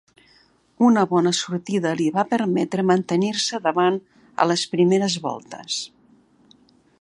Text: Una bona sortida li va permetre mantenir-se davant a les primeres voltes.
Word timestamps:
Una 0.85 1.01
bona 1.09 1.33
sortida 1.39 1.91
li 1.99 2.07
va 2.15 2.23
permetre 2.31 2.85
mantenir-se 2.93 3.61
davant 3.67 4.01
a 4.45 4.49
les 4.53 4.65
primeres 4.73 5.19
voltes. 5.27 5.77